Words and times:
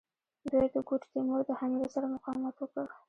دوی 0.51 0.67
د 0.73 0.75
ګوډ 0.87 1.01
تیمور 1.11 1.41
د 1.47 1.51
حملو 1.59 1.87
سره 1.95 2.05
مقاومت 2.15 2.55
وکړ. 2.59 2.87